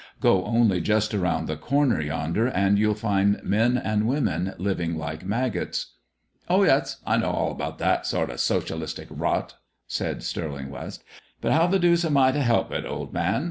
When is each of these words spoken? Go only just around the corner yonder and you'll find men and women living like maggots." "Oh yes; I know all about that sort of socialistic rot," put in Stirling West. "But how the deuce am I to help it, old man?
Go 0.19 0.43
only 0.45 0.81
just 0.81 1.13
around 1.13 1.45
the 1.45 1.55
corner 1.55 2.01
yonder 2.01 2.47
and 2.47 2.79
you'll 2.79 2.95
find 2.95 3.39
men 3.43 3.77
and 3.77 4.07
women 4.07 4.55
living 4.57 4.97
like 4.97 5.23
maggots." 5.23 5.93
"Oh 6.49 6.63
yes; 6.63 6.97
I 7.05 7.17
know 7.17 7.29
all 7.29 7.51
about 7.51 7.77
that 7.77 8.07
sort 8.07 8.31
of 8.31 8.39
socialistic 8.39 9.09
rot," 9.11 9.53
put 9.95 10.07
in 10.07 10.21
Stirling 10.21 10.71
West. 10.71 11.03
"But 11.39 11.51
how 11.51 11.67
the 11.67 11.77
deuce 11.77 12.03
am 12.03 12.17
I 12.17 12.31
to 12.31 12.41
help 12.41 12.71
it, 12.71 12.83
old 12.83 13.13
man? 13.13 13.39